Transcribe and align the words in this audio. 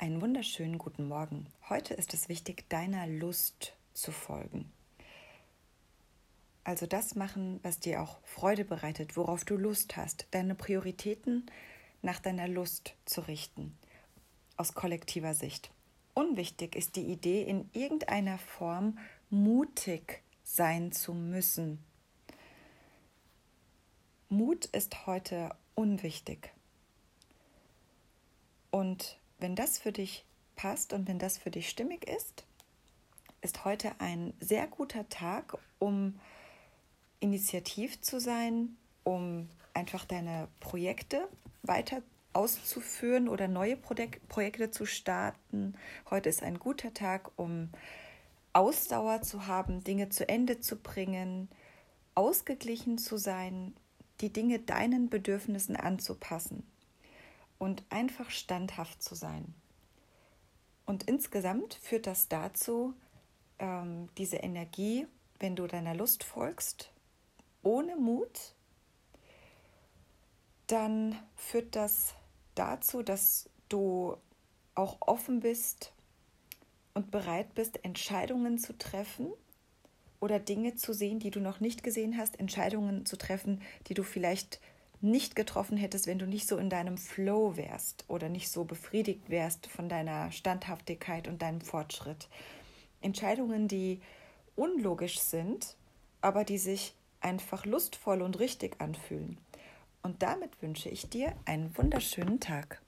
Einen 0.00 0.22
wunderschönen 0.22 0.78
guten 0.78 1.08
Morgen. 1.08 1.48
Heute 1.68 1.92
ist 1.92 2.14
es 2.14 2.28
wichtig, 2.28 2.68
deiner 2.68 3.08
Lust 3.08 3.72
zu 3.94 4.12
folgen. 4.12 4.70
Also 6.62 6.86
das 6.86 7.16
machen, 7.16 7.58
was 7.64 7.80
dir 7.80 8.00
auch 8.00 8.18
Freude 8.22 8.64
bereitet, 8.64 9.16
worauf 9.16 9.44
du 9.44 9.56
Lust 9.56 9.96
hast, 9.96 10.28
deine 10.30 10.54
Prioritäten 10.54 11.46
nach 12.00 12.20
deiner 12.20 12.46
Lust 12.46 12.94
zu 13.06 13.22
richten, 13.22 13.76
aus 14.56 14.72
kollektiver 14.72 15.34
Sicht. 15.34 15.72
Unwichtig 16.14 16.76
ist 16.76 16.94
die 16.94 17.06
Idee, 17.10 17.42
in 17.42 17.68
irgendeiner 17.72 18.38
Form 18.38 18.98
mutig 19.30 20.22
sein 20.44 20.92
zu 20.92 21.12
müssen. 21.12 21.84
Mut 24.28 24.66
ist 24.66 25.08
heute 25.08 25.56
unwichtig. 25.74 26.52
Und 28.70 29.18
wenn 29.38 29.54
das 29.54 29.78
für 29.78 29.92
dich 29.92 30.24
passt 30.56 30.92
und 30.92 31.08
wenn 31.08 31.18
das 31.18 31.38
für 31.38 31.50
dich 31.50 31.68
stimmig 31.68 32.06
ist, 32.08 32.44
ist 33.40 33.64
heute 33.64 33.92
ein 34.00 34.34
sehr 34.40 34.66
guter 34.66 35.08
Tag, 35.08 35.56
um 35.78 36.18
initiativ 37.20 38.00
zu 38.00 38.20
sein, 38.20 38.76
um 39.04 39.48
einfach 39.74 40.04
deine 40.04 40.48
Projekte 40.60 41.28
weiter 41.62 42.02
auszuführen 42.32 43.28
oder 43.28 43.48
neue 43.48 43.76
Projekte 43.76 44.70
zu 44.70 44.86
starten. 44.86 45.74
Heute 46.10 46.28
ist 46.28 46.42
ein 46.42 46.58
guter 46.58 46.92
Tag, 46.92 47.30
um 47.36 47.70
Ausdauer 48.52 49.22
zu 49.22 49.46
haben, 49.46 49.84
Dinge 49.84 50.08
zu 50.08 50.28
Ende 50.28 50.60
zu 50.60 50.76
bringen, 50.76 51.48
ausgeglichen 52.14 52.98
zu 52.98 53.16
sein, 53.16 53.74
die 54.20 54.32
Dinge 54.32 54.58
deinen 54.58 55.08
Bedürfnissen 55.08 55.76
anzupassen 55.76 56.64
und 57.58 57.84
einfach 57.90 58.30
standhaft 58.30 59.02
zu 59.02 59.14
sein. 59.14 59.54
Und 60.86 61.02
insgesamt 61.04 61.74
führt 61.74 62.06
das 62.06 62.28
dazu, 62.28 62.94
ähm, 63.58 64.08
diese 64.16 64.36
Energie, 64.36 65.06
wenn 65.38 65.56
du 65.56 65.66
deiner 65.66 65.94
Lust 65.94 66.24
folgst, 66.24 66.90
ohne 67.62 67.96
Mut, 67.96 68.54
dann 70.66 71.18
führt 71.36 71.76
das 71.76 72.14
dazu, 72.54 73.02
dass 73.02 73.50
du 73.68 74.16
auch 74.74 74.98
offen 75.00 75.40
bist 75.40 75.92
und 76.94 77.10
bereit 77.10 77.54
bist, 77.54 77.84
Entscheidungen 77.84 78.58
zu 78.58 78.76
treffen 78.76 79.32
oder 80.20 80.38
Dinge 80.38 80.76
zu 80.76 80.92
sehen, 80.92 81.18
die 81.20 81.30
du 81.30 81.40
noch 81.40 81.60
nicht 81.60 81.82
gesehen 81.82 82.16
hast, 82.16 82.38
Entscheidungen 82.38 83.06
zu 83.06 83.16
treffen, 83.16 83.62
die 83.88 83.94
du 83.94 84.02
vielleicht 84.02 84.60
nicht 85.00 85.36
getroffen 85.36 85.76
hättest, 85.76 86.06
wenn 86.06 86.18
du 86.18 86.26
nicht 86.26 86.48
so 86.48 86.56
in 86.56 86.70
deinem 86.70 86.98
Flow 86.98 87.56
wärst 87.56 88.04
oder 88.08 88.28
nicht 88.28 88.50
so 88.50 88.64
befriedigt 88.64 89.30
wärst 89.30 89.66
von 89.66 89.88
deiner 89.88 90.32
Standhaftigkeit 90.32 91.28
und 91.28 91.42
deinem 91.42 91.60
Fortschritt. 91.60 92.28
Entscheidungen, 93.00 93.68
die 93.68 94.00
unlogisch 94.56 95.20
sind, 95.20 95.76
aber 96.20 96.44
die 96.44 96.58
sich 96.58 96.94
einfach 97.20 97.64
lustvoll 97.64 98.22
und 98.22 98.38
richtig 98.40 98.80
anfühlen. 98.80 99.38
Und 100.02 100.22
damit 100.22 100.62
wünsche 100.62 100.88
ich 100.88 101.08
dir 101.08 101.32
einen 101.44 101.76
wunderschönen 101.76 102.40
Tag. 102.40 102.80